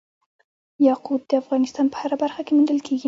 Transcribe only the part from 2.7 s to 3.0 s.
کېږي.